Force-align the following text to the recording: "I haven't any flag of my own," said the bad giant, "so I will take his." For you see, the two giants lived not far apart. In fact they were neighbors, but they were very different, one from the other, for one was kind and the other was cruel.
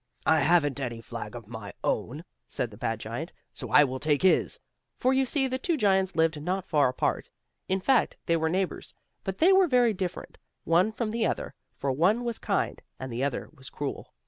"I 0.25 0.39
haven't 0.39 0.79
any 0.79 0.99
flag 0.99 1.35
of 1.35 1.47
my 1.47 1.73
own," 1.83 2.23
said 2.47 2.71
the 2.71 2.75
bad 2.77 2.99
giant, 2.99 3.33
"so 3.53 3.69
I 3.69 3.83
will 3.83 3.99
take 3.99 4.23
his." 4.23 4.59
For 4.97 5.13
you 5.13 5.27
see, 5.27 5.45
the 5.45 5.59
two 5.59 5.77
giants 5.77 6.15
lived 6.15 6.41
not 6.41 6.65
far 6.65 6.89
apart. 6.89 7.29
In 7.67 7.79
fact 7.79 8.17
they 8.25 8.35
were 8.35 8.49
neighbors, 8.49 8.95
but 9.23 9.37
they 9.37 9.53
were 9.53 9.67
very 9.67 9.93
different, 9.93 10.39
one 10.63 10.91
from 10.91 11.11
the 11.11 11.27
other, 11.27 11.53
for 11.75 11.91
one 11.91 12.23
was 12.23 12.39
kind 12.39 12.81
and 12.99 13.13
the 13.13 13.23
other 13.23 13.49
was 13.53 13.69
cruel. 13.69 14.11